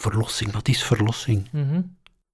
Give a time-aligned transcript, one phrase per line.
[0.00, 1.48] verlossing, wat is verlossing?
[1.52, 1.82] Mhm.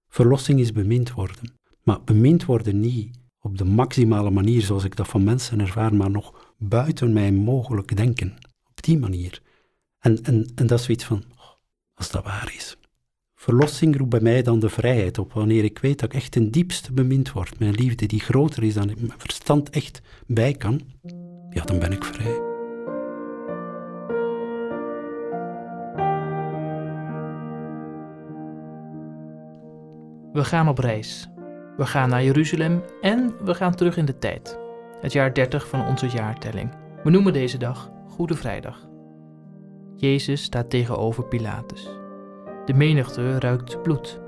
[0.09, 1.53] Verlossing is bemind worden.
[1.83, 6.11] Maar bemind worden niet op de maximale manier zoals ik dat van mensen ervaar, maar
[6.11, 8.35] nog buiten mijn mogelijk denken.
[8.69, 9.43] Op die manier.
[9.99, 11.51] En, en, en dat is zoiets van, oh,
[11.95, 12.77] als dat waar is.
[13.35, 16.51] Verlossing roept bij mij dan de vrijheid op, wanneer ik weet dat ik echt ten
[16.51, 17.59] diepste bemind word.
[17.59, 20.81] Mijn liefde die groter is dan ik mijn verstand echt bij kan,
[21.51, 22.56] ja, dan ben ik vrij.
[30.37, 31.29] We gaan op reis.
[31.77, 34.59] We gaan naar Jeruzalem en we gaan terug in de tijd.
[35.01, 36.71] Het jaar 30 van onze jaartelling.
[37.03, 38.89] We noemen deze dag Goede Vrijdag.
[39.95, 41.89] Jezus staat tegenover Pilatus.
[42.65, 44.21] De menigte ruikt bloed.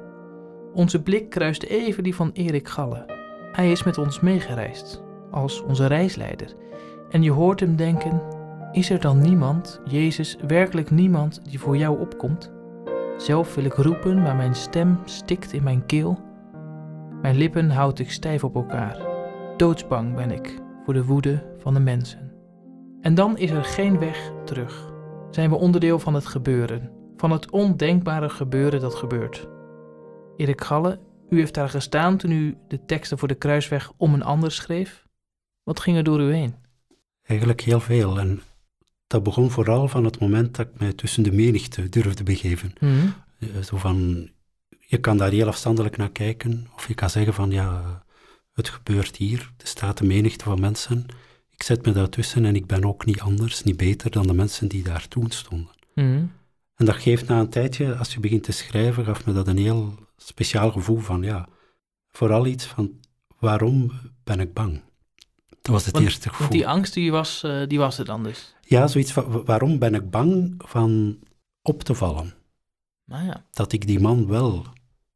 [0.74, 3.04] Onze blik kruist even die van Erik Galle.
[3.52, 6.54] Hij is met ons meegereisd, als onze reisleider.
[7.10, 8.22] En je hoort hem denken:
[8.72, 12.56] is er dan niemand, Jezus, werkelijk niemand die voor jou opkomt?
[13.18, 16.18] Zelf wil ik roepen, maar mijn stem stikt in mijn keel.
[17.22, 18.98] Mijn lippen houd ik stijf op elkaar.
[19.56, 22.32] Doodsbang ben ik voor de woede van de mensen.
[23.00, 24.92] En dan is er geen weg terug.
[25.30, 29.48] Zijn we onderdeel van het gebeuren, van het ondenkbare gebeuren dat gebeurt.
[30.36, 34.24] Erik Galle, u heeft daar gestaan toen u de teksten voor de kruisweg om een
[34.24, 35.06] ander schreef.
[35.62, 36.54] Wat ging er door u heen?
[37.22, 38.18] Eigenlijk heel veel.
[38.18, 38.40] En
[39.08, 42.72] dat begon vooral van het moment dat ik mij tussen de menigte durfde begeven.
[42.80, 43.06] Mhm.
[43.38, 44.28] Eh, Zo van,
[44.78, 48.02] je kan daar heel afstandelijk naar kijken, of je kan zeggen van ja,
[48.52, 51.06] het gebeurt hier, er staat een menigte van mensen,
[51.50, 54.68] ik zet me daartussen en ik ben ook niet anders, niet beter dan de mensen
[54.68, 55.74] die daar toen stonden.
[55.94, 56.24] Mhm.
[56.76, 59.58] En dat geeft na een tijdje, als je begint te schrijven, gaf me dat een
[59.58, 61.48] heel speciaal gevoel van ja,
[62.10, 63.00] vooral iets van
[63.38, 63.92] waarom
[64.24, 64.80] ben ik bang?
[65.68, 66.48] Dat was het Want- eerste gevoel.
[66.50, 68.54] Die angst die was, eh, die was er dan dus.
[68.60, 71.18] Ja, zoiets van wa- waarom ben ik bang van
[71.62, 72.34] op te vallen?
[73.04, 73.44] Nou ja.
[73.52, 74.66] dat ik die man wel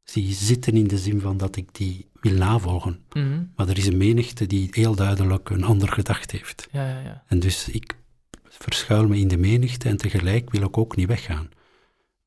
[0.03, 3.03] zie zitten in de zin van dat ik die wil navolgen.
[3.13, 3.43] Mhm.
[3.55, 6.67] Maar er is een menigte die heel duidelijk een ander gedacht heeft.
[6.71, 7.23] Ja, ja, ja.
[7.27, 7.97] En dus ik
[8.43, 11.49] verschuil me in de menigte en tegelijk wil ik ook niet weggaan.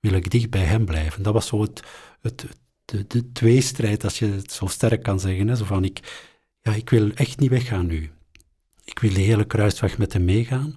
[0.01, 1.23] Wil ik dicht bij hem blijven.
[1.23, 1.83] Dat was zo het,
[2.21, 2.47] het-
[2.85, 5.49] de, de tweestrijd, als je het zo sterk kan zeggen.
[5.49, 5.57] Hè?
[5.57, 6.27] Zo van, ik,
[6.61, 8.11] ja, ik wil echt niet weggaan nu.
[8.87, 10.75] Ik wil de hele kruisweg met hem meegaan.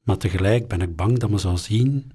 [0.00, 2.12] Maar tegelijk ben ik bang dat men zou zien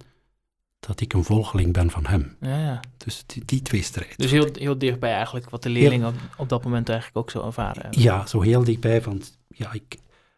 [0.80, 2.38] dat ik een volgeling ben van hem.
[2.42, 2.80] ja, ja.
[2.97, 4.18] Dus die, die twee strijden.
[4.18, 7.46] Dus heel, heel dichtbij eigenlijk wat de leerling op, op dat moment eigenlijk ook zo
[7.46, 8.02] ervaren hebben.
[8.02, 9.97] Ja, zo heel dichtbij van, ja, ik,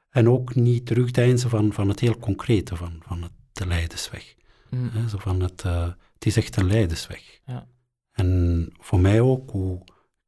[0.09, 4.35] en ook niet terugdeinzen van, van het heel concrete, van, van het, de Leidensweg.
[4.69, 4.97] Mhm.
[4.97, 7.39] Hè, zo van het, eh, het is echt een Leidensweg.
[7.45, 7.67] Ja.
[8.11, 9.83] En voor mij ook hoe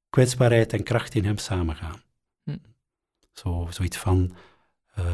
[0.10, 2.02] kwetsbaarheid en kracht in hem samengaan.
[2.44, 2.58] Hm.
[3.34, 4.36] Zo, zoiets van,
[4.96, 5.06] eh,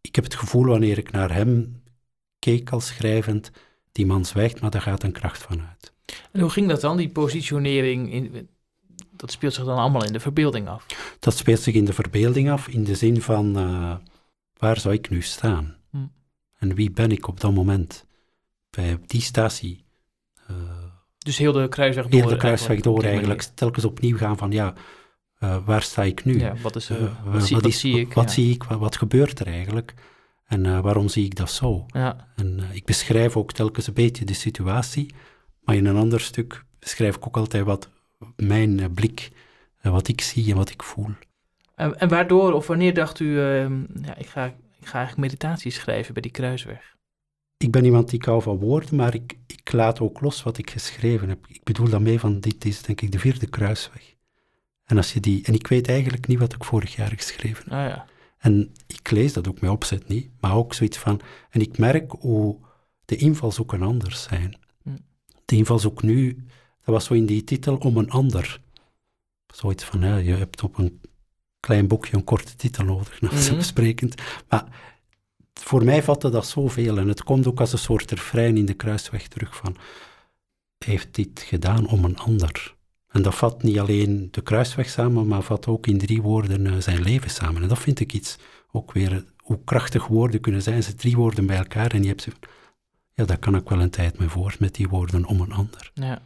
[0.00, 1.82] ik heb het gevoel wanneer ik naar hem
[2.38, 3.50] keek als schrijvend,
[3.92, 5.92] die man zwijgt, maar daar gaat een kracht van uit.
[6.32, 8.12] En hoe ging dat dan, die positionering?
[8.12, 8.48] In,
[9.10, 10.86] dat speelt zich dan allemaal in de verbeelding af.
[11.18, 13.96] Dat speelt zich in de verbeelding af, in de zin van eh,
[14.56, 15.76] waar zou ik nu staan?
[15.90, 15.96] Hm.
[16.58, 18.06] En wie ben ik op dat moment?
[18.70, 19.84] Bij die statie.
[20.46, 20.56] eh,
[21.18, 22.20] Dus heel de kruisweg door.
[22.20, 24.74] heel de kruisweg door eigenlijk, telkens opnieuw gaan van ja,
[25.38, 26.38] eh, waar sta ik nu?
[26.38, 28.12] Ja, wat, is, er, Eh, wat, zie, wat is- zie ik?
[28.12, 28.30] Wat ja.
[28.30, 28.62] zie ik?
[28.62, 29.94] Wat, gebeurt er eigenlijk?
[30.46, 31.84] En eh, waarom zie ik dat zo?
[31.86, 35.14] Ja, En eh, ik beschrijf ook telkens een beetje de situatie,
[35.60, 37.90] maar in een ander stuk beschrijf ik ook altijd wat
[38.36, 39.30] mijn eh, blik,
[39.80, 41.08] eh, wat ik zie en wat ik voel.
[41.74, 44.44] en, en waardoor of wanneer dacht u, ehm, ja, ik ga,
[44.80, 46.94] ik ga eigenlijk meditatie schrijven bij die kruisweg?
[47.58, 50.58] Ik ben iemand die ik hou van woorden, maar ik, ik laat ook los wat
[50.58, 51.46] ik geschreven heb.
[51.48, 54.14] Ik bedoel daarmee van, dit is denk ik de vierde kruisweg.
[54.86, 57.72] En, als je die, en ik weet eigenlijk niet wat ik vorig jaar geschreven heb.
[57.72, 58.06] Ah ja,
[58.38, 61.20] En ik lees dat ook met opzet niet, maar ook zoiets van...
[61.50, 62.58] En ik merk hoe
[63.04, 64.58] de invalshoeken anders zijn.
[64.82, 64.90] Hm.
[65.44, 66.44] De invalshoek nu,
[66.84, 68.60] dat was zo in die titel, om een ander.
[69.54, 71.00] Zoiets van, ja, je hebt op een
[71.60, 73.60] klein boekje een korte titel nodig, Mhm.
[73.60, 74.22] sprekend.
[74.48, 74.64] Maar
[75.54, 78.74] voor mij vatte dat zoveel en het komt ook als een soort refrein in de
[78.74, 79.76] kruisweg terug van...
[80.84, 82.75] Heeft dit gedaan om een ander.
[83.16, 86.72] En dat vat niet alleen de kruisweg samen, maar vat ook in drie woorden eh,
[86.78, 87.62] zijn leven samen.
[87.62, 88.38] En dat vind ik iets,
[88.72, 90.82] ook weer, eh, hoe krachtig woorden kunnen zijn.
[90.82, 92.30] Ze drie woorden bij elkaar en je hebt ze...
[93.14, 95.90] Ja, daar kan ik wel een tijd mee voort met die woorden om een ander.
[95.94, 96.22] ja.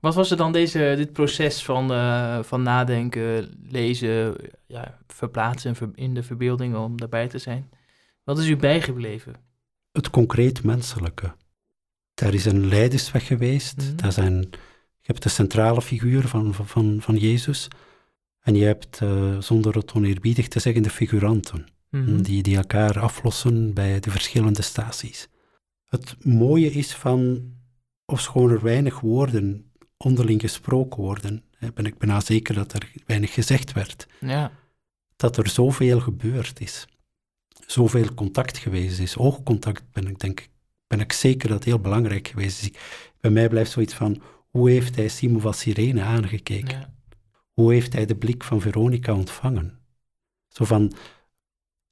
[0.00, 4.36] Wat was er dan deze, dit proces van, eh, van nadenken, lezen,
[4.66, 7.70] ja, verplaatsen en ver- in de verbeelding om daarbij te zijn?
[8.24, 9.34] Wat is u bijgebleven?
[9.92, 11.34] Het concreet menselijke.
[12.14, 13.76] Daar is een leidersweg geweest.
[13.76, 13.96] Mhm.
[13.96, 14.50] Daar zijn,
[15.10, 17.68] hebt de centrale figuur van, van- van, Jezus.
[18.40, 21.66] En je hebt, eh, zonder het oneerbiedig te zeggen, de figuranten.
[21.90, 22.22] Mhm.
[22.22, 25.28] die, die elkaar aflossen bij de verschillende staties.
[25.86, 27.42] Het mooie is van
[28.04, 33.34] ofschoon er weinig woorden onderling gesproken worden, hè, ben ik bijna zeker dat er weinig
[33.34, 34.52] gezegd werd, Ja.
[35.16, 36.86] dat er zoveel gebeurd is.
[37.66, 39.16] Zoveel contact geweest is.
[39.16, 40.48] Oogcontact ben ik, denk
[40.86, 42.70] ben ik zeker dat heel belangrijk geweest is.
[43.20, 46.78] Bij mij blijft zoiets van, hoe heeft hij Simon van Sirene aangekeken?
[46.78, 46.94] ja.
[47.52, 49.78] Hoe heeft hij de blik van Veronica ontvangen?
[50.48, 50.92] Zo van,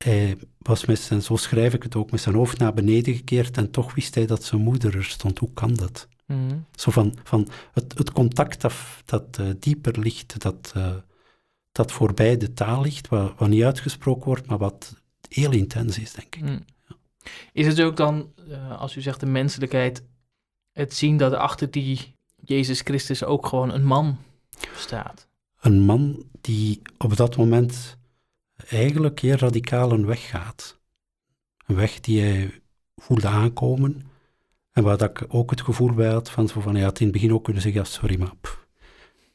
[0.05, 3.56] hij was met zijn, zo schrijf ik het ook, met zijn hoofd naar beneden gekeerd
[3.56, 5.38] en toch wist hij dat zijn moeder er stond.
[5.38, 6.08] Hoe kan dat?
[6.26, 6.58] Mhm.
[6.75, 8.75] Zo van, van het, het contact dat,
[9.05, 10.94] dat eh, dieper ligt, dat, eh,
[11.72, 16.12] dat voorbij de taal ligt, wat, wat niet uitgesproken wordt, maar wat heel intens is,
[16.12, 16.43] denk ik.
[16.43, 16.64] Mm.
[17.52, 20.02] Is het ook dan, eh, als u zegt de menselijkheid,
[20.72, 22.16] het zien dat achter die
[22.48, 24.18] Jezus Christus ook gewoon een man
[24.76, 25.28] staat?
[25.60, 27.96] Een man die op dat moment
[28.68, 30.78] eigenlijk heel radicaal een weg gaat.
[31.66, 32.60] Een weg die hij
[32.96, 34.02] voelde aankomen.
[34.72, 37.14] En waar dat ik ook het gevoel bij had van, van hij had in het
[37.14, 38.32] begin ook kunnen zeggen, ja, sorry maar,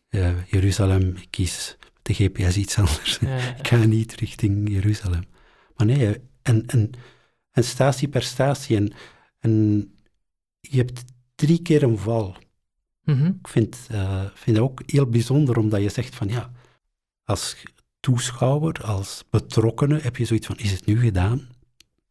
[0.10, 3.18] eh, Jeruzalem, ik kies de GPS iets anders.
[3.22, 3.38] Ja.
[3.60, 5.24] ik ga niet richting Jeruzalem.
[5.76, 6.92] Maar nee, hè, en, en,
[7.52, 8.76] en statie per statie.
[8.76, 8.94] En,
[9.40, 9.52] en
[10.60, 11.04] je hebt
[11.36, 12.36] drie keer een val.
[13.04, 13.26] Mhm.
[13.26, 16.52] Ik vind, eh, vind het ook heel bijzonder, omdat je zegt van ja,
[17.24, 17.56] als
[18.00, 21.48] toeschouwer, als betrokkenen, heb je zoiets van, is het nu gedaan?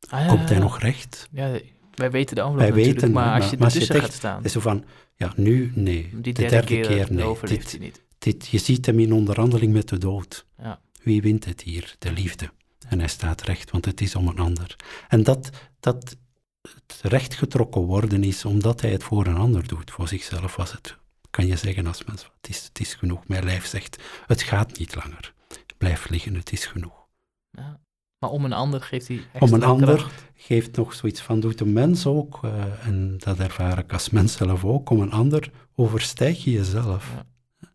[0.08, 0.62] Ah, ja, Komt hij ja.
[0.62, 1.28] nog recht?
[1.32, 1.58] Ja,
[1.94, 4.60] wij weten de Wij natuurlijk, weten, maar als je maar ertussen gaat staan, is zo
[4.60, 4.84] van,
[5.16, 6.10] ja, nu nee.
[6.12, 7.36] die de derde, keer, nee.
[7.44, 8.02] Dit, hij niet.
[8.18, 10.46] dit, je ziet hem in onderhandeling met de dood.
[10.58, 10.80] Ja.
[11.02, 11.94] Wie wint het hier?
[11.98, 12.50] De liefde.
[12.88, 14.76] En hij staat recht, want het is om een ander.
[15.08, 15.50] En dat,
[15.80, 16.16] dat
[16.62, 19.90] het recht getrokken worden is omdat hij het voor een ander doet.
[19.90, 20.96] Voor zichzelf was het,
[21.30, 23.28] kan je zeggen als mens, het is, het is genoeg.
[23.28, 25.34] Mijn lijf zegt, het gaat niet langer.
[25.78, 27.06] Blijf liggen, het is genoeg.
[27.50, 27.80] Ja.
[28.18, 30.24] Maar om een ander geeft hij Om een ander kracht.
[30.34, 34.32] geeft nog zoiets van, doet de mens ook, eh, en dat ervaar ik als mens
[34.32, 37.12] zelf ook, om een ander overstijg je jezelf.
[37.14, 37.72] Ja.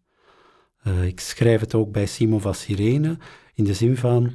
[0.77, 3.17] Eh, ik schrijf het ook bij Simon van Sirene,
[3.53, 4.33] in de zin van,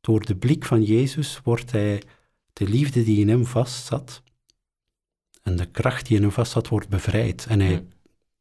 [0.00, 2.02] door de blik van Jezus wordt hij,
[2.52, 4.22] de liefde die in hem vastzat,
[5.42, 7.46] en de kracht die in hem vastzat, wordt bevrijd.
[7.46, 7.82] En hij Hm.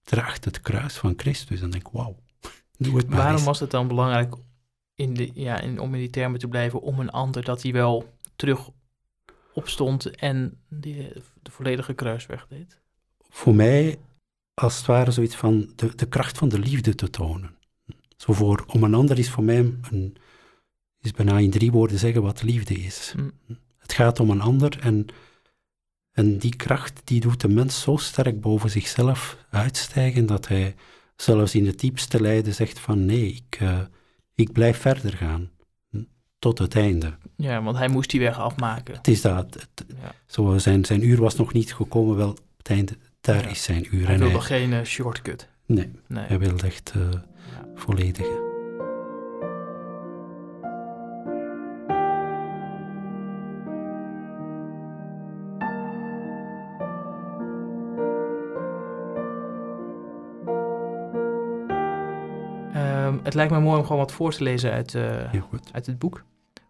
[0.04, 1.62] draagt het kruis van Christus.
[1.62, 2.16] En denk ik, wauw,
[2.78, 3.44] doe het maar Waarom eens.
[3.46, 4.36] was het dan belangrijk
[4.96, 7.72] in de, ja, in, om in die termen te blijven om een ander dat hij
[7.72, 8.70] wel terug
[9.54, 11.12] opstond en die,
[11.42, 12.80] de volledige kruisweg deed?
[13.30, 13.98] voor mij
[14.54, 17.56] als het ware zoiets van de, de kracht van de liefde te tonen.
[18.18, 20.16] Zo voor, om een ander is voor mij een,
[21.02, 23.14] is bijna in drie woorden zeggen wat liefde is.
[23.16, 23.30] Hm.
[23.90, 25.06] Het gaat om een ander en,
[26.12, 30.76] en die kracht die doet de mens zo sterk boven zichzelf uitstijgen dat hij
[31.16, 33.80] zelfs in het diepste lijden zegt van nee, ik, eh,
[34.36, 35.50] ik blijf verder gaan.
[35.90, 36.04] Hm,
[36.40, 37.18] Tot het einde.
[37.36, 38.96] Ja, want hij moest die weg afmaken.
[38.96, 39.54] Het is dat.
[39.54, 40.12] het- Ja.
[40.26, 43.50] zo zijn, zijn uur was nog niet gekomen, wel op het einde, daar Ja.
[43.50, 44.06] is zijn uur.
[44.06, 45.48] Hij En wilde hij, geen eh, shortcut.
[45.66, 46.26] nee, Nee.
[46.26, 47.26] hij wilde echt Ja.
[47.76, 48.49] volledige.
[63.30, 65.34] Het lijkt me mooi om gewoon wat voor te lezen uit, eh,
[65.72, 66.24] uit het boek.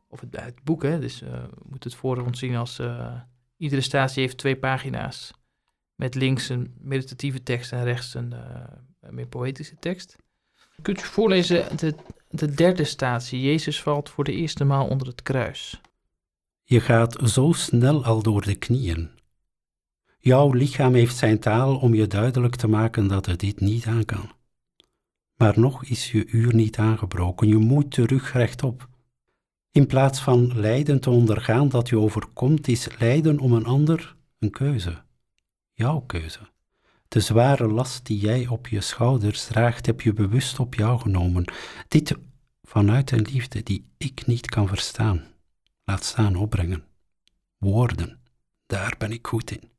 [0.08, 1.00] Of het, het boek, hè.
[1.00, 2.80] Dus eh, we moeten het voor ons zien als...
[2.80, 3.16] eh,
[3.58, 5.34] iedere statie heeft twee pagina's.
[5.96, 8.34] Met links een meditatieve tekst en rechts een,
[9.10, 10.16] meer poëtische tekst.
[10.82, 11.96] Kunt u voorlezen de,
[12.30, 13.42] de derde statie.
[13.42, 15.82] Jezus valt voor de eerste maal onder het kruis.
[16.64, 19.10] Je gaat zo snel al door de knieën.
[20.20, 24.06] Jouw lichaam heeft zijn taal om je duidelijk te maken dat het dit niet aan
[24.06, 24.32] kan.
[25.40, 28.88] Maar nog is je uur niet aangebroken, je moet terug rechtop.
[29.72, 34.52] In plaats van lijden te ondergaan dat je overkomt, is lijden om een ander een
[34.52, 35.02] keuze.
[35.74, 36.40] Jouw keuze.
[37.08, 41.52] De zware last die jij op je schouders draagt, heb je bewust op jou genomen.
[41.88, 42.16] Dit
[42.62, 45.24] vanuit een liefde die ik niet kan verstaan.
[45.84, 46.84] Laat staan opbrengen.
[47.58, 48.20] Woorden,
[48.66, 49.70] daar ben ik goed in.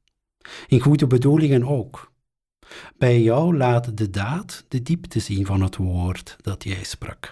[0.66, 2.09] In goede bedoelingen ook.
[2.98, 7.30] Bij jou laat de daad de diepte zien van het woord dat jij sprak.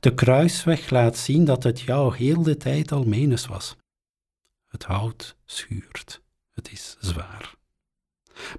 [0.00, 3.76] De kruisweg laat zien dat het jou heel de tijd al menens was.
[4.68, 7.54] Het hout schuurt, het is zwaar.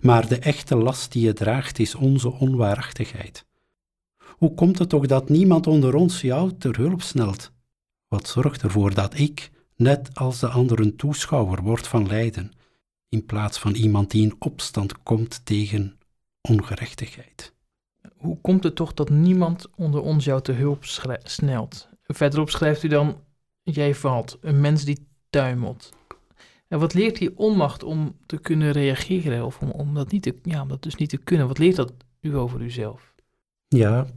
[0.02, 3.46] Maar de echte last die je draagt is onze onwaarachtigheid.
[4.18, 7.52] Hoe komt het toch dat niemand onder ons jou ter hulp snelt?
[8.08, 12.52] Wat zorgt ervoor dat ik, net als de anderen, toeschouwer word van lijden,
[13.14, 15.98] in plaats van iemand die in opstand komt tegen
[16.42, 17.54] ongerechtigheid?
[18.16, 20.84] Hoe komt het toch dat niemand onder ons jou te hulp
[21.24, 21.90] snelt?
[22.04, 23.18] Verderop schrijft u dan,
[23.64, 25.94] jij valt, een mens die tuimelt.
[26.68, 30.36] Ja, wat leert die onmacht om te kunnen reageren of om, om, dat, niet te,
[30.44, 31.48] ja, om dat dus niet te kunnen?
[31.48, 33.14] Wat leert dat u over uzelf?
[33.68, 34.08] Ja,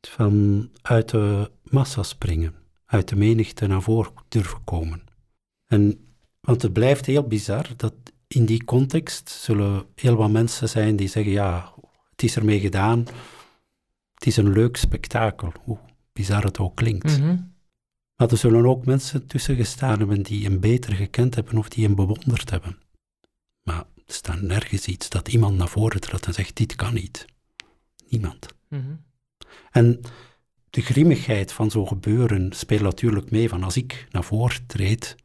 [0.00, 2.54] van uit de massa springen,
[2.84, 5.02] uit de menigte naar voren durven komen.
[5.66, 6.08] En,
[6.40, 7.94] want het blijft heel bizar dat
[8.28, 11.74] in die context zullen heel wat mensen zijn die zeggen, ja,
[12.10, 13.06] het is ermee gedaan,
[14.14, 15.78] het is een leuk spektakel, hoe
[16.12, 17.18] bizar het ook klinkt.
[17.18, 17.36] Mhm.
[18.16, 21.84] Maar er zullen ook mensen tussen gestaan hebben die hem beter gekend hebben of die
[21.84, 22.78] hem bewonderd hebben.
[23.62, 27.24] Maar er staat nergens iets dat iemand naar voren trad en zegt, dit kan niet.
[28.08, 28.46] Niemand.
[28.68, 28.94] Mhm.
[29.70, 30.00] En
[30.70, 35.16] de grimmigheid van zo'n gebeuren speelt natuurlijk mee van als ik naar voren treed,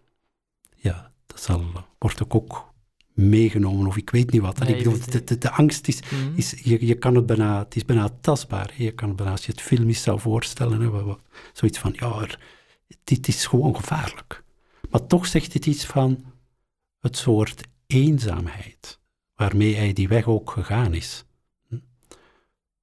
[0.75, 1.65] ja, dat zal,
[1.97, 2.72] wordt ik ook
[3.13, 4.59] meegenomen of ik weet niet wat.
[4.59, 6.35] Nee, ik bedoel, de, de, de angst is, Mhm.
[6.35, 8.73] is je, je kan het bijna, het is bijna tastbaar.
[8.77, 11.21] Je kan het bijna, als je het filmisch zou voorstellen, hè, wat- wat-
[11.53, 12.39] zoiets van, ja, er-
[13.03, 14.43] dit is gewoon gevaarlijk.
[14.89, 16.25] Maar toch zegt het iets van
[16.99, 18.99] het soort eenzaamheid
[19.35, 21.23] waarmee hij die weg ook gegaan is.
[21.67, 21.75] Hm?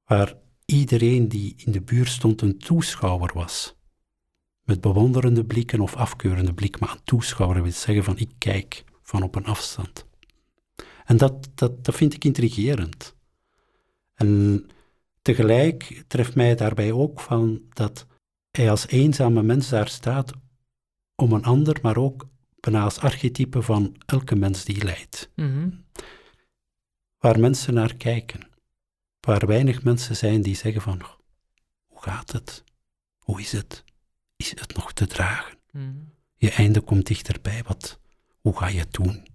[0.04, 0.34] Waar
[0.64, 3.74] iedereen die in de buurt stond een toeschouwer was.
[4.62, 9.22] Met bewonderende blikken of afkeurende blik, maar een toeschouwer wil zeggen van ik kijk van
[9.22, 10.06] op een afstand.
[11.10, 13.16] En dat, dat, dat vind ik intrigerend.
[14.14, 14.66] En
[15.22, 18.06] tegelijk treft mij daarbij ook van dat
[18.50, 20.32] hij als eenzame mens daar staat
[21.14, 22.28] om een ander, maar ook
[22.60, 25.30] bijna als archetype van elke mens die lijdt.
[25.34, 25.70] Mhm.
[27.18, 28.48] Waar mensen naar kijken.
[29.20, 31.02] Waar weinig mensen zijn die zeggen van,
[31.86, 32.64] hoe gaat het?
[33.18, 33.84] Hoe is het?
[34.36, 35.58] Is het nog te dragen?
[35.72, 35.92] Mhm.
[36.36, 38.00] Je einde komt dichterbij, wat,
[38.40, 39.26] hoe ga je het doen?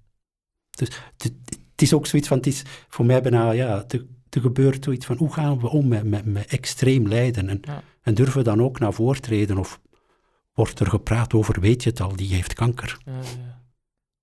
[0.70, 0.90] Dus
[1.76, 5.18] het, is ook zoiets van, het is voor mij bijna, ja, er, gebeurt zoiets van,
[5.18, 7.50] hoe gaan we om met, met, met extreem lijden?
[7.50, 7.84] En, Ja.
[8.02, 9.58] en durven we dan ook naar voren treden?
[9.58, 9.80] Of
[10.54, 12.98] wordt er gepraat over, weet je het al, die heeft kanker?
[13.06, 13.14] Eh,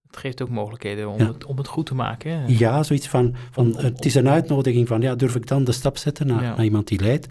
[0.06, 1.26] het geeft ook mogelijkheden om, Ja.
[1.26, 2.30] het, om het goed te maken.
[2.40, 2.46] Hè?
[2.46, 5.64] Ja, zoiets van, van Om- om- het is een uitnodiging van, ja, durf ik dan
[5.64, 6.54] de stap zetten naar, Ja.
[6.56, 7.26] naar iemand die lijdt,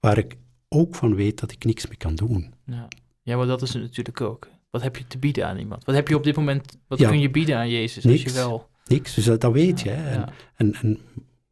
[0.00, 0.36] waar ik
[0.68, 2.54] ook van weet dat ik niks meer kan doen.
[2.64, 2.88] Ja.
[3.22, 4.48] ja, maar dat is het natuurlijk ook.
[4.70, 5.84] Wat heb je te bieden aan iemand?
[5.84, 7.08] Wat heb je op dit moment, wat Ja.
[7.08, 8.68] kun je bieden aan Jezus als je wel...
[8.88, 9.90] Niks, dus dat, dat weet je.
[9.90, 10.10] Hè.
[10.10, 10.28] En.
[10.56, 10.98] En, en,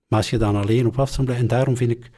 [0.06, 2.10] maar als je dan alleen op afstand blijft, en daarom vind ik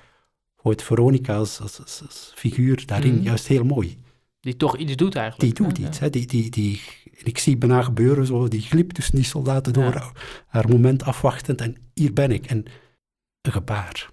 [0.62, 3.22] ooit Veronica als, als, als, als figuur daarin Mhm.
[3.22, 3.98] juist heel mooi.
[4.40, 5.56] Die toch iets doet Die eigenlijk.
[5.56, 5.87] doet hè?
[5.87, 5.98] iets.
[5.98, 6.10] Hè.
[6.10, 6.80] Die, die, die,
[7.12, 10.12] ik zie bijna gebeuren, zo, die glipt tussen die soldaten door, Ja.
[10.46, 12.46] haar moment afwachtend en hier ben ik.
[12.46, 12.64] En
[13.42, 14.10] een gebaar,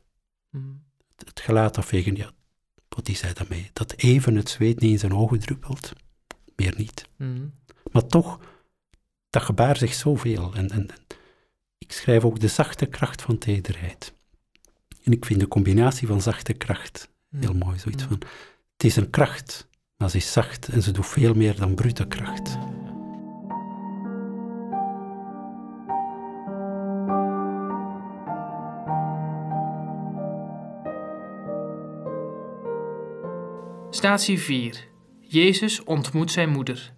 [0.51, 0.63] Mhm.
[1.15, 2.31] het, het gelaat afvegen, ja,
[2.89, 3.69] wat is hij daarmee?
[3.73, 5.93] Dat even het zweet niet in zijn ogen druppelt,
[6.55, 7.07] meer niet.
[7.17, 7.45] Mhm.
[7.91, 8.39] Maar toch,
[9.35, 10.51] dat gebaar zegt zoveel.
[10.53, 10.89] En, en, en
[11.77, 14.13] ik schrijf ook de zachte kracht van tederheid.
[15.03, 17.65] En ik vind de combinatie van zachte kracht heel Mhm.
[17.65, 17.79] mooi.
[17.79, 18.09] Zoiets Mm.
[18.09, 18.19] van,
[18.73, 22.07] het is een kracht, maar ze is zacht en ze doet veel meer dan brute
[22.07, 22.57] kracht.
[33.89, 34.87] Statie 4.
[35.19, 36.94] Jezus ontmoet zijn moeder.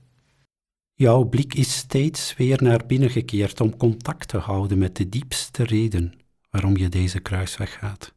[1.00, 5.64] Jouw blik is steeds weer naar binnen gekeerd om contact te houden met de diepste
[5.64, 6.14] reden
[6.50, 8.14] waarom je deze kruisweg gaat.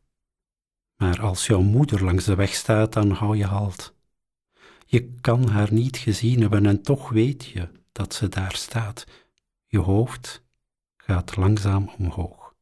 [0.97, 3.95] Maar als jouw moeder langs de weg staat, dan hou je halt.
[4.87, 9.05] Je kan haar niet gezien hebben en toch weet je dat ze daar staat.
[9.67, 10.43] Je hoofd
[10.97, 12.55] gaat langzaam omhoog.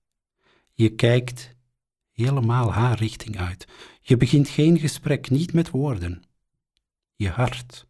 [0.73, 1.55] Je kijkt
[2.13, 3.67] helemaal haar richting uit.
[4.01, 6.23] Je begint geen gesprek, niet met woorden.
[7.15, 7.87] Je hart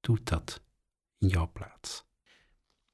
[0.00, 0.66] doet dat
[1.18, 2.06] in jouw plaats.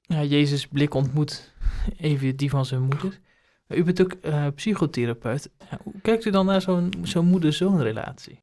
[0.01, 1.55] Ja, Jezus' blik ontmoet
[1.97, 3.21] even die van zijn moeder.
[3.69, 5.51] U bent ook eh, psychotherapeut.
[5.83, 8.43] Hoe kijkt u dan naar zo'n zo'n moeder-zoon relatie?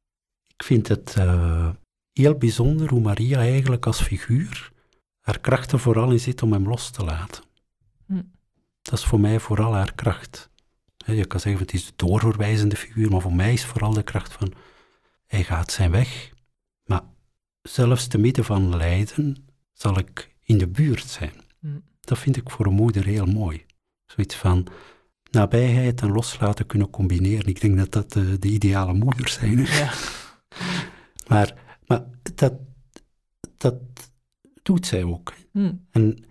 [0.56, 1.70] Ik vind het eh,
[2.12, 4.72] heel bijzonder hoe Maria eigenlijk als figuur
[5.22, 7.44] haar kracht er vooral in zit om hem los te laten.
[8.06, 8.22] Hm.
[8.82, 10.50] Dat is voor mij vooral haar kracht.
[10.96, 14.32] Je kan zeggen, het is de doorverwijzende figuur, maar voor mij is vooral de kracht
[14.32, 14.52] van,
[15.26, 16.32] hij gaat zijn weg,
[16.84, 17.02] maar
[17.62, 21.34] zelfs te midden van lijden zal ik in de buurt zijn.
[21.60, 21.78] Hm.
[22.00, 23.64] Dat vind ik voor een moeder heel mooi.
[24.06, 24.66] Zoiets van
[25.30, 27.46] nabijheid en loslaten kunnen combineren.
[27.46, 29.58] Ik denk dat dat de, de ideale moeders zijn.
[29.58, 29.92] Ja.
[31.26, 32.52] Maar, maar dat,
[33.56, 33.74] dat
[34.62, 35.34] doet zij ook.
[35.52, 35.72] Hm.
[35.90, 36.24] En,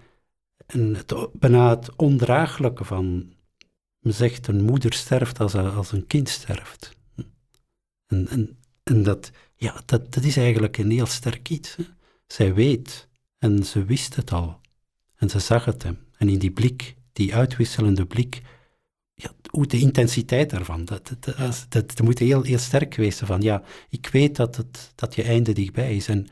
[0.66, 3.34] en het, bijna het ondraaglijke van,
[4.00, 6.98] men zegt een moeder sterft als, een- als een kind sterft.
[8.08, 11.76] En, en, en dat, ja, dat, dat is eigenlijk een heel sterk iets.
[11.76, 11.84] Hè.
[12.28, 13.08] Zij weet
[13.42, 14.60] en ze wist het al.
[15.16, 15.98] En ze zag het hem.
[16.18, 18.42] En in die blik, die uitwisselende blik,
[19.14, 23.30] ja, hoe de intensiteit daarvan, dat, dat, dat, dat, moet heel, heel sterk geweest zijn
[23.30, 26.28] van, ja, ik weet dat, het, dat je einde dichtbij is en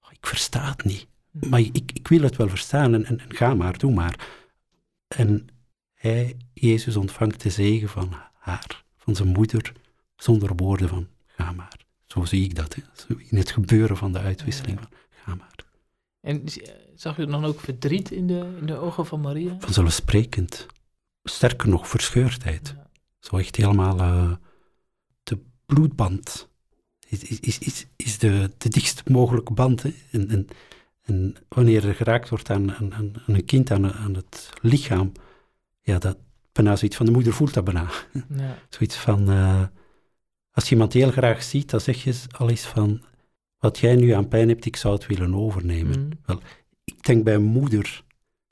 [0.00, 1.06] oh, ik versta het niet.
[1.30, 4.28] maar ik, ik wil het wel verstaan en, en, ga maar, doe maar.
[5.08, 5.46] En
[5.94, 9.72] hij, Jezus, ontvangt de zegen van haar, van zijn moeder,
[10.16, 11.86] zonder woorden van ga maar.
[12.06, 12.82] Zo zie ik dat, hè.
[13.18, 15.63] in het gebeuren van de uitwisseling van ga maar.
[16.24, 16.44] En
[16.94, 19.56] zag je dan ook verdriet in de, in de ogen van Maria?
[19.58, 20.66] Vanzelfsprekend.
[21.22, 22.74] Sterker nog, verscheurdheid.
[23.18, 24.32] Zo echt helemaal uh,
[25.22, 26.48] de bloedband
[27.08, 29.82] is, is, is, is de, de dichtst mogelijke band.
[29.82, 29.94] Hè.
[30.10, 30.46] En, en,
[31.02, 35.12] en, wanneer er geraakt wordt aan, aan, aan een kind, aan, aan, het lichaam,
[35.80, 36.16] ja, dat
[36.52, 37.90] bijna zoiets van de moeder voelt dat bijna.
[38.36, 38.58] Ja.
[38.68, 39.62] Zoiets van, uh,
[40.52, 43.02] als je iemand heel graag ziet, dan zeg je al eens van,
[43.64, 46.00] wat jij nu aan pijn hebt, ik zou het willen overnemen.
[46.00, 46.10] Mm.
[46.24, 46.40] Wel,
[46.84, 48.04] ik denk bij moeder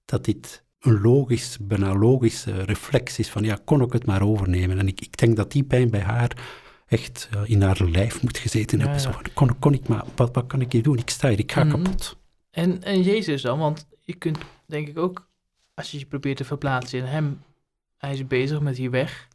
[0.04, 4.78] dat dit een logisch, bijna logische reflex is van, ja, kon ik het maar overnemen.
[4.78, 6.37] En ik, ik denk dat die pijn bij haar
[6.87, 9.00] echt in haar lijf moet gezeten hebben.
[9.00, 10.99] Zo kon, kon ik maar, wat, wat kan ik hier doen?
[10.99, 11.83] Ik sta hier, ik ga mhm.
[11.83, 12.16] kapot.
[12.50, 15.28] En, en Jezus dan, want je kunt denk ik ook,
[15.75, 17.42] als je je probeert te verplaatsen in hem,
[17.97, 19.28] hij is bezig met die weg.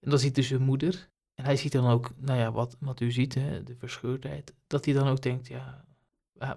[0.00, 1.07] En dan ziet dus zijn moeder.
[1.38, 4.54] En hij ziet dan ook, nou ja, wat, wat u ziet, hè, de verscheurdheid.
[4.66, 5.84] Dat hij dan ook denkt, ja,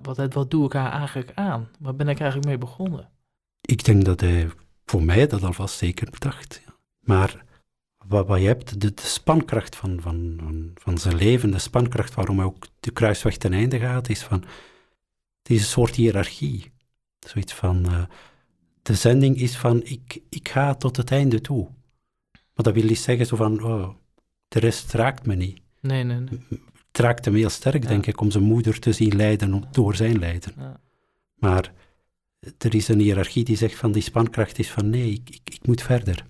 [0.02, 1.70] wat, wat doe ik haar eigenlijk aan?
[1.80, 3.10] Waar ben ik eigenlijk mee begonnen?
[3.62, 4.50] Ik denk dat hij
[4.86, 6.62] voor mij dat alvast zeker bedacht.
[7.00, 7.46] Maar
[8.08, 10.40] wat, wat je hebt, de, de spankracht van, van,
[10.76, 14.40] van, zijn leven, de spankracht waarom hij ook de kruisweg ten einde gaat, is van,
[15.42, 16.72] het is een soort hiërarchie.
[17.20, 18.04] Zoiets van, uh,
[18.82, 21.70] de zending is van, ik, ik ga tot het einde toe.
[22.32, 24.00] Maar dat wil niet zeggen zo van, oh,
[24.52, 25.62] de rest raakt me niet.
[25.80, 26.40] Nee, nee, nee.
[26.88, 30.20] Het raakt hem heel sterk, denk ik, om zijn moeder te zien lijden door zijn
[30.20, 30.54] lijden.
[30.58, 30.80] Ja.
[31.36, 31.74] Maar
[32.58, 35.68] er is een hiërarchie die zegt van, die spankracht is van, nee, ik, ik, ik
[35.68, 36.30] moet verder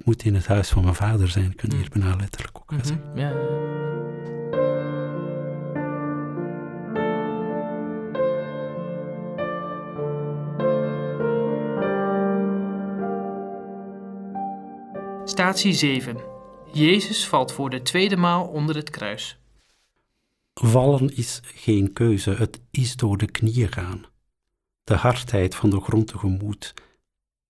[0.00, 2.00] ik moet in het huis van mijn vader zijn, kun je hier mm.
[2.00, 3.10] bijna letterlijk ook wel zeggen.
[3.14, 3.58] Ja.
[15.24, 16.16] Statie 7.
[16.72, 19.38] Jezus valt voor de tweede maal onder het kruis.
[20.54, 24.04] Vallen is geen keuze, het is door de knieën gaan.
[24.84, 26.74] De hardheid van de grond tegemoet.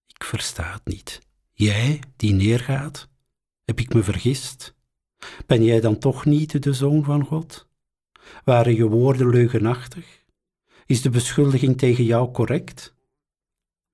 [0.06, 1.20] Ik versta het niet.
[1.52, 3.08] Jij die neergaat,
[3.64, 4.74] heb ik me vergist?
[5.46, 7.68] Ben jij dan toch niet de zoon van God?
[8.44, 10.24] Waren je woorden leugenachtig?
[10.86, 12.94] Is de beschuldiging tegen jou correct?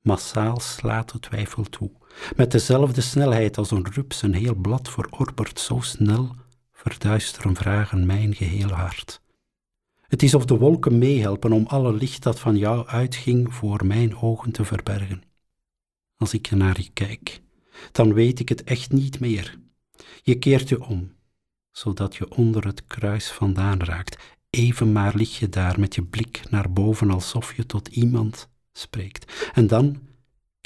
[0.00, 1.90] Massaal slaat de twijfel toe.
[2.36, 6.34] Met dezelfde snelheid als een rups een heel blad verorbert, zo snel
[6.72, 9.20] verduisteren vragen mijn gehele hart.
[10.06, 14.16] Het is of de wolken meehelpen om alle licht dat van jou uitging voor mijn
[14.16, 15.22] ogen te verbergen.
[16.16, 17.40] Als ik naar je kijk,
[17.92, 19.58] dan weet ik het echt niet meer.
[20.22, 21.12] Je keert je om,
[21.70, 24.16] zodat je onder het kruis vandaan raakt.
[24.50, 29.50] Even maar lig je daar met je blik naar boven alsof je tot iemand spreekt.
[29.52, 30.00] En dan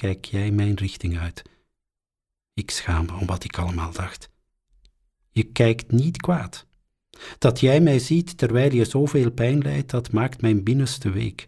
[0.00, 1.42] kijk jij mijn richting uit.
[2.54, 4.30] Ik schaam me om wat ik allemaal dacht.
[5.30, 6.66] Je kijkt niet kwaad.
[7.38, 11.46] Dat jij mij ziet terwijl je zoveel pijn lijdt, dat maakt mijn binnenste week.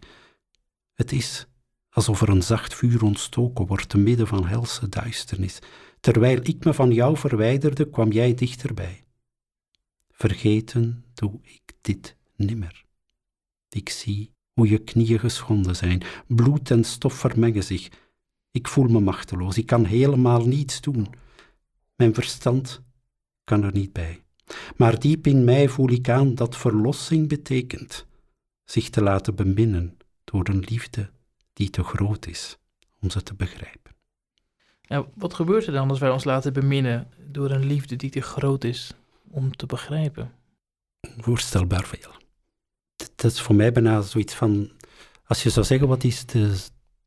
[0.93, 1.47] Het is
[1.89, 5.59] alsof er een zacht vuur ontstoken wordt te midden van helse duisternis.
[5.99, 9.03] Terwijl ik me van jou verwijderde, kwam jij dichterbij.
[10.09, 12.85] Vergeten doe ik dit nimmer.
[13.69, 17.89] Ik zie hoe je knieën geschonden zijn, bloed en stof vermengen zich.
[18.53, 21.07] Ik voel me machteloos, ik kan helemaal niets doen.
[21.95, 22.81] Mijn verstand
[23.43, 24.23] kan er niet bij.
[24.77, 28.05] Maar diep in mij voel ik aan dat verlossing betekent
[28.63, 31.09] zich te laten beminnen door een liefde
[31.53, 32.57] die te groot is
[32.99, 33.95] om ze te begrijpen.
[34.81, 38.21] Ja, wat gebeurt er dan als wij ons laten beminnen door een liefde die te
[38.21, 38.93] groot is
[39.29, 40.31] om te begrijpen?
[41.17, 42.11] Voorstelbaar veel.
[43.15, 44.71] Dat is voor mij bijna zoiets van,
[45.23, 46.65] als je zou zeggen wat is de,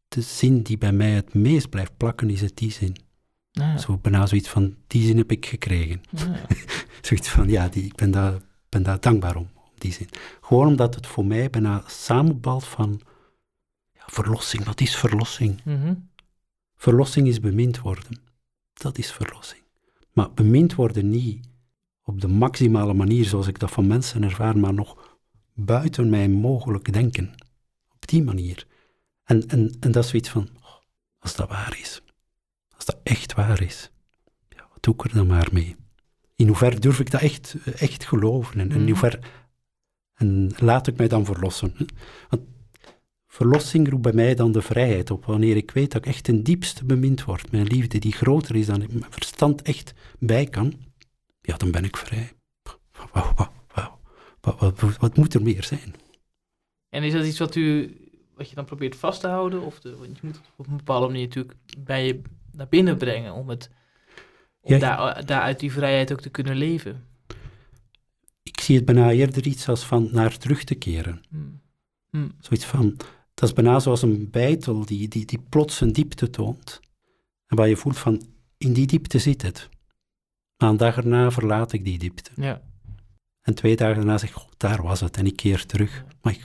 [0.08, 2.96] de zin die bij mij het meest blijft plakken, is het die zin.
[3.52, 3.78] Ah.
[3.78, 6.00] Zo bijna zoiets van, die zin heb ik gekregen.
[6.16, 6.34] Ah.
[7.02, 8.34] zoiets van, ja, die, ik ben daar,
[8.68, 10.08] ben daar dankbaar om, om die zin.
[10.40, 13.00] Gewoon omdat het voor mij bijna samenbalt van
[14.06, 15.60] verlossing, wat is verlossing?
[15.64, 15.94] Mhm.
[16.76, 18.20] Verlossing is bemind worden.
[18.72, 19.62] Dat is verlossing.
[20.12, 21.48] Maar bemind worden niet
[22.04, 25.18] op de maximale manier zoals ik dat van mensen ervaar, maar nog
[25.54, 27.34] buiten mijn mogelijk denken.
[27.94, 28.66] Op die manier.
[29.26, 30.48] En, en, en dat is zoiets van,
[31.18, 32.02] als dat waar is,
[32.76, 33.90] als dat echt waar is,
[34.48, 35.76] ja, wat doe ik er dan maar mee?
[36.36, 38.60] In hoeverre durf ik dat echt, echt geloven?
[38.60, 38.88] En, in mhm.
[38.88, 39.20] hoeverre,
[40.14, 41.74] en laat ik mij dan verlossen?
[42.28, 42.42] Want
[43.36, 46.42] Verlossing roept bij mij dan de vrijheid op, wanneer ik weet dat ik echt ten
[46.42, 47.50] diepste bemind word.
[47.50, 50.74] Mijn liefde die groter is dan ik mijn verstand echt bij kan,
[51.40, 52.32] ja, dan ben ik vrij.
[53.12, 53.50] Wat,
[54.40, 55.94] wat, wat, wat moet er meer zijn?
[56.88, 57.96] En is dat iets wat u,
[58.36, 59.62] wat je dan probeert vast te houden?
[59.62, 62.22] Of de, want je moet het op een bepaalde manier natuurlijk bij je
[62.52, 63.70] naar binnen brengen om het,
[64.60, 67.04] om Ja, daar, daaruit die vrijheid ook te kunnen leven.
[68.42, 71.22] Ik zie het bijna eerder iets als van naar terug te keren.
[71.28, 71.60] Hmm.
[72.10, 72.32] Hmm.
[72.40, 72.96] Zoiets van,
[73.34, 76.80] dat is bijna zoals een bijtel die, die, die plots een diepte toont.
[77.46, 78.22] En waar je voelt van,
[78.58, 79.68] in die diepte zit het.
[80.56, 82.30] Maar een dag erna verlaat ik die diepte.
[82.36, 82.62] Ja.
[83.40, 85.16] En twee dagen daarna zeg ik, "Goh, daar was het.
[85.16, 86.04] En ik keer terug.
[86.22, 86.44] Maar ik,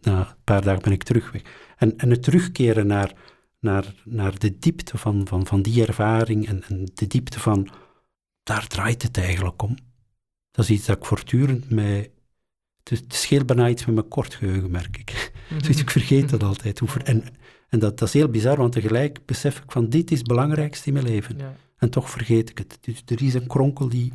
[0.00, 1.42] na een paar dagen ben ik terug weg.
[1.76, 3.12] En, en het terugkeren naar,
[3.60, 7.68] naar, naar de diepte van, van, van die ervaring en, en de diepte van,
[8.42, 9.76] daar draait het eigenlijk om.
[10.50, 12.12] Dat is iets dat ik voortdurend mij...
[12.82, 15.32] Het, het scheelt bijna iets met mijn kort geheugen, merk ik.
[15.66, 16.80] Dus ik vergeet dat altijd.
[17.04, 17.24] En
[17.68, 20.86] en dat, dat is heel bizar, want tegelijk besef ik van, dit is het belangrijkste
[20.86, 21.38] in mijn leven.
[21.38, 21.54] Ja.
[21.76, 22.78] En toch vergeet ik het.
[22.80, 24.12] Dus er is een kronkel die...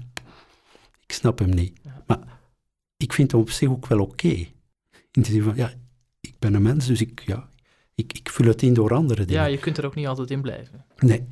[1.06, 1.80] Ik snap hem niet.
[1.84, 2.04] Ja.
[2.08, 2.20] Maar
[2.98, 4.48] ik vind hem op zich ook wel oké.
[5.14, 5.74] In de zin van, ja,
[6.20, 7.50] ik ben een mens, dus ik, ja,
[7.96, 9.42] ik, ik vul het in door andere dingen.
[9.44, 10.86] ja, je kunt er ook niet altijd in blijven.
[10.98, 11.26] Nee.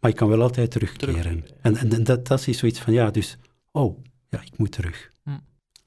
[0.00, 1.44] Maar ik kan wel altijd terugkeren.
[1.62, 3.38] En, en, en dat, dat is zoiets van, ja, dus...
[3.72, 3.98] Oh,
[4.28, 5.10] ja, ik moet terug.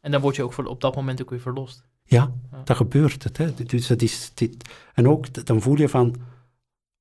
[0.02, 1.84] En dan word je ook voor, op dat moment ook weer verlost.
[2.04, 2.62] Ja, Ja.
[2.63, 3.38] dat gebeurt het.
[3.38, 3.54] Hè.
[3.54, 4.70] Dus dat is dit.
[4.94, 6.15] En ook, dan voel je van...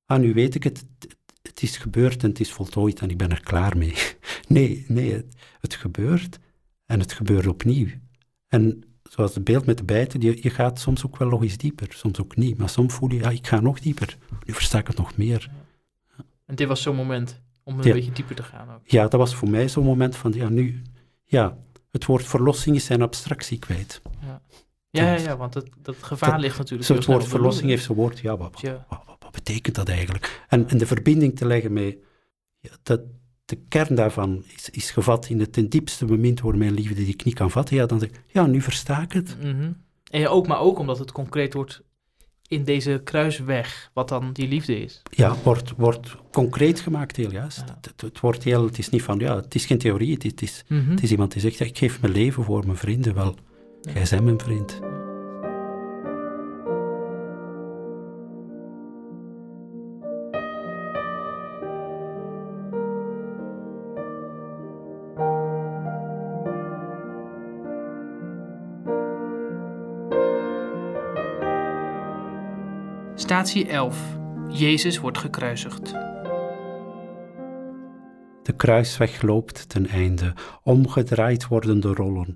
[0.05, 0.85] Ah, nu weet ik het.
[0.99, 3.93] Het- Het is gebeurd en het is voltooid en ik ben er klaar mee.
[4.47, 6.39] Nee, nee, het, het gebeurt
[6.85, 7.87] en het gebeurt opnieuw.
[8.47, 11.57] En zoals het beeld met de bijten, je, je gaat soms ook wel nog eens
[11.57, 12.57] dieper, soms ook niet.
[12.57, 14.17] Maar soms voel je, ja, ik ga nog dieper.
[14.45, 15.49] Nu versta ik het nog meer.
[16.45, 17.93] En dit was zo'n moment om een Ja.
[17.93, 18.81] beetje dieper te gaan ook.
[18.83, 20.81] Ja, dat was voor mij zo'n moment van, ja, nu...
[21.23, 21.57] Ja,
[21.91, 24.01] het woord verlossing is zijn abstractie kwijt.
[24.21, 24.41] Ja,
[24.89, 27.95] ja, ja, want het, dat gevaar Dat- ligt natuurlijk Zo het woord verlossing heeft zo'n
[27.95, 28.85] woord, ja, wat, Ja.
[28.89, 30.45] wat, wat, wat betekent dat eigenlijk?
[30.47, 31.97] En, en de verbinding te leggen met,
[32.59, 33.01] ja, dat,
[33.49, 37.13] de kern daarvan is, is gevat in het ten diepste bemind worden mijn liefde die
[37.13, 37.75] ik niet kan vatten.
[37.75, 39.37] Ja, dan zeg ik, ja, nu versta ik het.
[39.39, 39.71] Mhm.
[40.11, 41.81] En ja, ook, maar ook omdat het concreet wordt
[42.47, 45.01] in deze kruisweg, wat dan die liefde is.
[45.11, 47.57] Ja, wordt, wordt concreet gemaakt, heel juist.
[47.57, 47.65] Ja.
[47.75, 50.23] Het, het, het wordt heel, het is niet van, ja, het is geen theorie, het,
[50.25, 50.89] is- het, is, Mhm.
[50.89, 53.13] het is iemand die zegt, ja, ik geef mijn leven voor mijn vrienden.
[53.13, 53.35] Wel,
[53.81, 54.79] jij bent mijn vriend.
[73.39, 74.17] Statie 11.
[74.51, 75.91] Jezus wordt gekruisigd.
[78.43, 82.33] De kruisweg loopt ten einde, omgedraaid worden de rollen.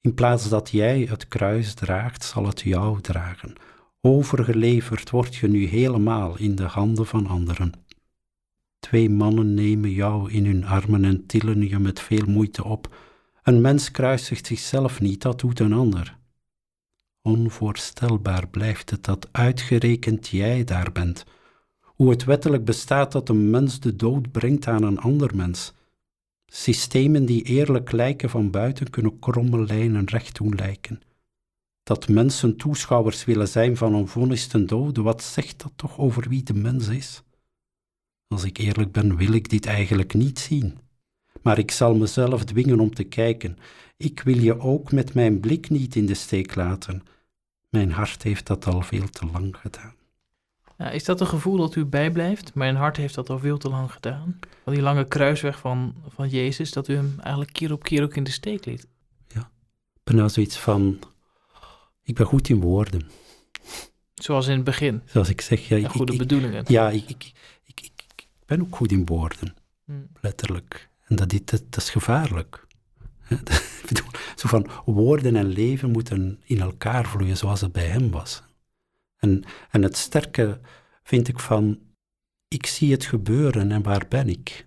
[0.00, 3.52] In plaats dat jij het kruis draagt, zal het jou dragen.
[4.00, 7.72] Overgeleverd word je nu helemaal in de handen van anderen.
[8.78, 12.96] Twee mannen nemen jou in hun armen en tillen je met veel moeite op.
[13.42, 16.22] Een mens kruisigt zichzelf niet, dat doet een ander.
[17.26, 21.24] Onvoorstelbaar blijft het dat uitgerekend jij daar bent
[21.94, 25.72] hoe het wettelijk bestaat dat een mens de dood brengt aan een ander mens.
[26.46, 31.00] Systemen die eerlijk lijken van buiten kunnen kromme lijnen recht doen lijken.
[31.82, 36.28] Dat mensen toeschouwers willen zijn van een vonnis ten dode, wat zegt dat toch over
[36.28, 37.22] wie de mens is?
[38.28, 40.78] Als ik eerlijk ben, wil ik dit eigenlijk niet zien.
[41.42, 43.56] Maar ik zal mezelf dwingen om te kijken.
[43.96, 47.02] Ik wil je ook met mijn blik niet in de steek laten.
[47.74, 49.94] Mijn hart heeft dat al veel te lang gedaan.
[50.78, 52.54] Ja, is dat een gevoel dat u bijblijft?
[52.54, 54.38] Mijn hart heeft dat al veel te lang gedaan.
[54.64, 58.16] Van die lange kruisweg van, van Jezus, dat u hem eigenlijk keer op keer ook
[58.16, 58.86] in de steek liet.
[59.94, 60.98] Ik ben nou zoiets van,
[62.02, 63.06] ik ben goed in woorden.
[64.14, 65.02] Zoals in het begin.
[65.04, 66.64] Zoals ik zeg, ja, ik, goede ik- bedoelingen.
[66.68, 67.32] ja ik, ik,
[67.64, 67.92] ik,
[68.46, 70.06] ben ook goed in woorden, Hmm.
[70.20, 70.90] letterlijk.
[71.04, 72.66] En dat, is- dat, dat is gevaarlijk.
[73.28, 74.08] Ik bedoel,
[74.48, 78.42] van, woorden en leven moeten in elkaar vloeien zoals het bij hem was.
[79.16, 80.60] En, en het sterke
[81.02, 81.78] vind ik van,
[82.48, 84.66] ik zie het gebeuren en waar ben ik?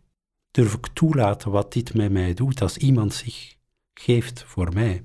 [0.51, 3.55] Durf ik toelaten wat dit met mij doet als iemand zich
[3.93, 5.03] geeft voor mij?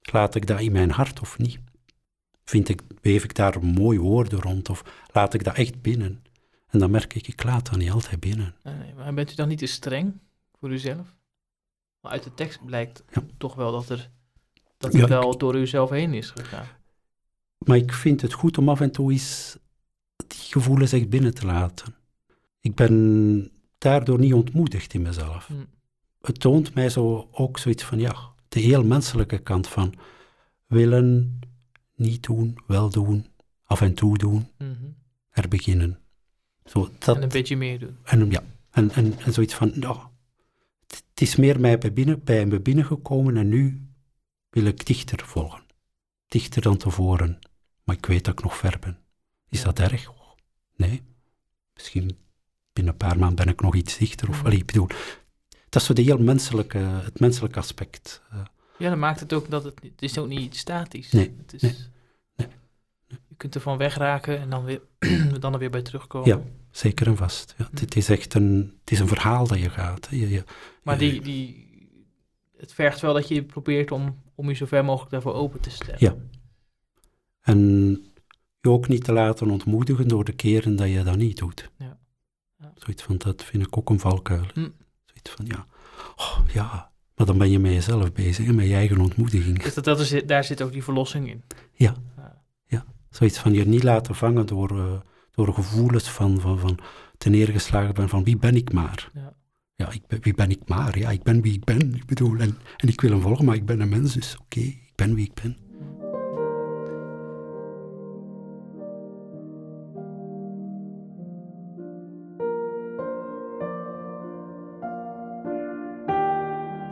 [0.00, 1.58] Laat ik dat in mijn hart of niet?
[2.44, 6.22] Vind ik, weef ik daar mooie woorden rond of laat ik dat echt binnen?
[6.68, 8.54] En dan merk ik, ik laat dat niet altijd binnen.
[8.62, 10.20] Nee, maar bent u dan niet te streng
[10.58, 11.16] voor uzelf?
[12.08, 13.22] Maar uit de tekst blijkt Ja.
[13.38, 14.10] toch wel dat, er,
[14.78, 16.66] dat Ja, het ik- wel door uzelf heen is gegaan.
[17.58, 19.58] Maar ik vind het goed om af en toe eens
[20.16, 21.94] die gevoelens echt binnen te laten.
[22.60, 25.46] Ik ben daardoor niet ontmoedigd in mezelf.
[25.46, 25.54] Hm.
[26.20, 28.16] Het toont mij zo ook zoiets van, ja,
[28.48, 29.94] de heel menselijke kant van
[30.66, 31.38] willen,
[31.94, 33.26] niet doen, wel doen,
[33.62, 34.72] af en toe doen, Mhm.
[35.30, 35.98] er beginnen.
[36.64, 37.96] Zo, dat, En een beetje meer doen.
[38.04, 39.98] En, ja, en, en, en zoiets van, nou,
[40.94, 43.88] het, is meer mij bij, binnen, bij me binnengekomen en nu
[44.50, 45.62] wil ik dichter volgen.
[46.26, 47.38] dichter dan tevoren,
[47.84, 48.98] maar ik weet dat ik nog ver ben.
[49.48, 50.10] Is dat erg?
[50.76, 51.02] Nee.
[51.74, 52.18] Misschien
[52.72, 54.28] binnen een paar maanden ben ik nog iets dichter.
[54.28, 54.86] Of, allee, ik bedoel,
[55.68, 58.22] dat is zo de heel menselijke, het menselijke aspect.
[58.30, 58.40] eh.
[58.78, 61.12] Ja, dan maakt het ook dat het, het is ook niet statisch.
[61.12, 61.76] Nee, Het is, nee,
[62.36, 62.48] nee,
[63.06, 64.80] Je kunt ervan wegraken en dan, weer,
[65.40, 66.28] dan er weer bij terugkomen.
[66.28, 66.42] Ja.
[66.78, 67.54] Zeker en vast.
[67.56, 70.08] Ja, is echt een, het is een verhaal dat je gaat.
[70.10, 70.44] Je, je,
[70.82, 71.66] Maar die, die,
[72.56, 75.70] het vergt wel dat je probeert om, om je zo ver mogelijk daarvoor open te
[75.70, 75.96] stellen.
[75.98, 76.16] Ja.
[77.40, 77.58] En
[78.60, 81.70] je ook niet te laten ontmoedigen door de keren dat je dat niet doet.
[81.78, 81.98] Ja.
[82.58, 82.72] Ja.
[82.74, 84.46] Zoiets van, dat vind ik ook een valkuil.
[84.52, 84.68] Hm.
[85.04, 85.66] Zoiets van, ja,
[86.16, 89.62] oh, ja, maar dan ben je met jezelf bezig, hè, met je eigen ontmoediging.
[89.62, 91.42] Dus dat, dat is, daar zit ook die verlossing in.
[91.72, 91.94] Ja.
[92.66, 92.84] Ja.
[93.10, 95.00] Zoiets van je niet laten vangen door, eh,
[95.38, 96.78] door gevoelens van, van, van
[97.18, 99.10] te neergeslagen ben van wie ben ik maar.
[99.14, 99.32] Ja.
[99.74, 100.98] Ja, ik ben, wie ben ik maar?
[100.98, 101.94] Ja, ik ben wie ik ben.
[101.94, 104.60] Ik bedoel, en, en ik wil hem volgen, maar ik ben een mens, dus oké,
[104.60, 105.56] ik ben wie ik ben.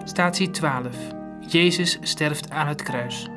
[0.05, 0.97] Statie 12.
[1.49, 3.29] Jezus sterft aan het kruis.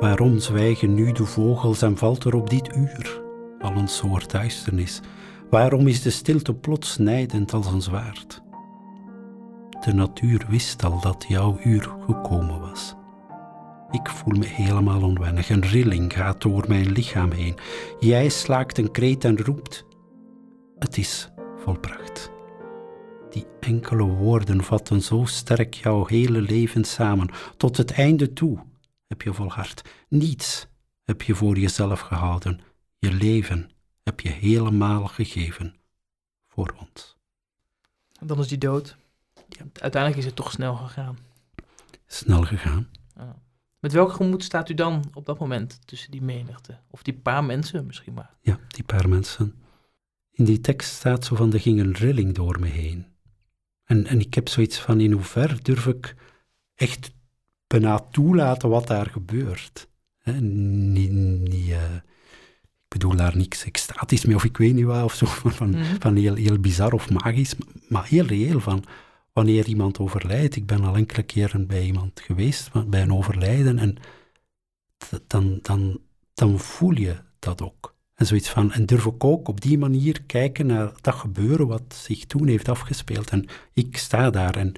[0.00, 3.22] Waarom zwijgen nu de vogels en valt er op dit uur
[3.58, 5.00] al een soort duisternis?
[5.50, 8.42] Waarom is de stilte plots nijdend als een zwaard?
[9.80, 12.94] De natuur wist al dat jouw uur gekomen was.
[13.90, 15.50] Ik voel me helemaal onwennig.
[15.50, 17.58] Een rilling gaat door mijn lichaam heen.
[17.98, 19.84] Jij slaakt een kreet en roept:
[20.78, 22.30] Het is volbracht.
[23.30, 28.58] Die enkele woorden vatten zo sterk jouw hele leven samen, tot het einde toe
[29.10, 29.82] heb je volhard.
[30.08, 30.66] Niets
[31.04, 32.60] heb je voor jezelf gehouden.
[32.98, 33.70] Je leven
[34.02, 35.74] heb je helemaal gegeven
[36.48, 37.16] voor ons.
[38.20, 38.96] En dan is die dood.
[39.72, 41.18] Uiteindelijk is het toch snel gegaan.
[42.06, 42.88] Snel gegaan.
[43.14, 43.42] Ja.
[43.78, 46.78] Met welk gemoed staat u dan op dat moment tussen die menigte?
[46.90, 48.34] Of die paar mensen misschien maar?
[48.40, 49.54] Ja, die paar mensen.
[50.30, 53.06] In die tekst staat zo van, er ging een rilling door me heen.
[53.84, 56.14] En, en ik heb zoiets van, in hoeverre durf ik
[56.74, 57.12] echt
[57.70, 59.88] bijna toelaten wat daar gebeurt.
[60.18, 61.94] Hè, niet, niet, eh,
[62.84, 65.70] ik bedoel daar niks extatisch mee, of ik weet niet wat, of zo, van, van,
[65.70, 65.84] Mhm.
[65.98, 67.54] van heel, heel bizar of magisch,
[67.88, 68.84] maar heel reëel van,
[69.32, 73.96] wanneer iemand overlijdt, ik ben al enkele keren bij iemand geweest, bij een overlijden, en
[75.26, 75.98] dan, dan,
[76.34, 77.94] dan voel je dat ook.
[78.14, 81.94] En zoiets van, en durf ik ook op die manier kijken naar dat gebeuren wat
[81.94, 83.30] zich toen heeft afgespeeld.
[83.30, 84.72] En ik sta daar en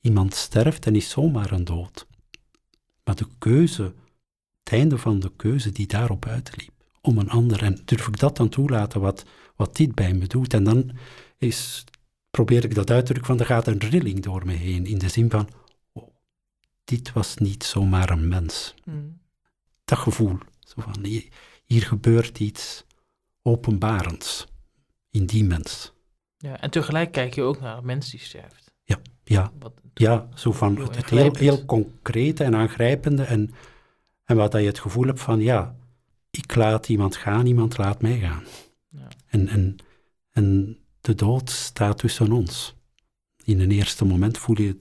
[0.00, 2.06] iemand sterft en is zomaar een dood.
[3.04, 3.94] Maar de keuze,
[4.62, 8.36] het einde van de keuze die daarop uitliep, om een ander, en durf ik dat
[8.36, 9.24] dan toelaten wat,
[9.56, 10.54] wat dit bij me doet.
[10.54, 10.90] En dan
[11.38, 11.84] is,
[12.30, 14.98] probeer ik dat uit te drukken van, er gaat een rilling door me heen, in
[14.98, 15.48] de zin van,
[15.92, 16.08] oh,
[16.84, 19.18] dit was niet zomaar een mens Mm.
[19.84, 20.38] dat gevoel.
[20.60, 21.28] Zo van, hier,
[21.64, 22.84] hier gebeurt iets
[23.42, 24.46] openbarends
[25.10, 25.92] in die mens.
[26.36, 28.71] Ja, en tegelijk kijk je ook naar een mens die sterft.
[29.24, 33.22] Ja, Wat, ja zo van Heel het, heel, heel concrete en aangrijpende.
[33.22, 33.54] En,
[34.24, 35.76] en wat dat je het gevoel hebt van, ja,
[36.30, 38.44] ik laat iemand gaan, iemand laat mij gaan.
[38.88, 39.08] Ja.
[39.26, 39.76] En, en,
[40.30, 42.74] en de dood staat tussen ons.
[43.44, 44.80] In een eerste moment voel je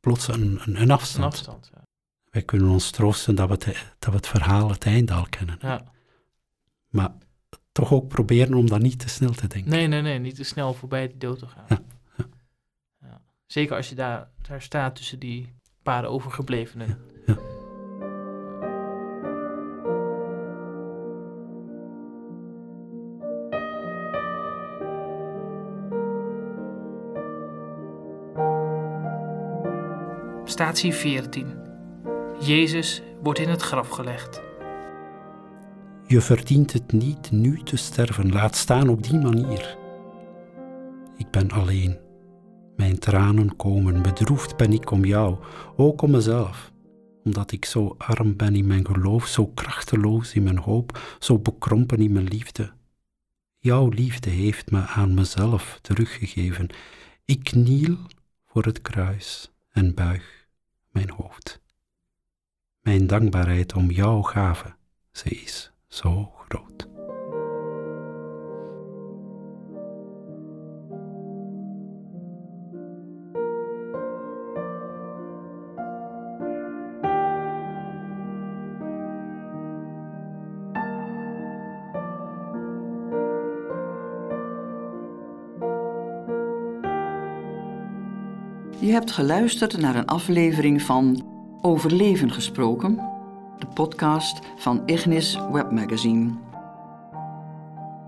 [0.00, 1.70] plots een, een, een Een afstand.
[1.74, 1.84] Ja.
[2.30, 5.58] Wij kunnen ons troosten dat we, het, dat we het verhaal, het einde al kennen.
[5.60, 5.92] Ja.
[6.88, 7.12] Maar
[7.72, 9.70] toch ook proberen om dat niet te snel te denken.
[9.70, 11.64] Nee, nee, nee, niet te snel voorbij die dood te gaan.
[11.68, 11.82] Ja, ja.
[11.84, 12.00] Ja.
[13.52, 16.98] Zeker als je daar, daar staat tussen die paar overgeblevenen.
[17.26, 17.36] ja.
[30.44, 31.46] Statie 14.
[32.40, 34.42] Jezus wordt in het graf gelegd.
[36.06, 39.76] Je verdient het niet nu te sterven, laat staan op die manier.
[41.16, 42.01] Ik ben alleen.
[42.76, 45.36] Mijn tranen komen, bedroefd ben ik om jou,
[45.76, 46.72] ook om mezelf,
[47.24, 51.98] omdat ik zo arm ben in mijn geloof, zo krachteloos in mijn hoop, zo bekrompen
[51.98, 52.72] in mijn liefde.
[53.58, 56.68] Jouw liefde heeft me aan mezelf teruggegeven.
[57.24, 57.96] Ik kniel
[58.46, 60.46] voor het kruis en buig
[60.90, 61.60] mijn hoofd.
[62.80, 64.74] Mijn dankbaarheid om jouw gave,
[65.10, 66.91] ze is zo groot.
[88.82, 91.26] Je hebt geluisterd naar een aflevering van
[91.60, 92.94] Over leven gesproken,
[93.58, 96.30] de podcast van Ignis Webmagazine.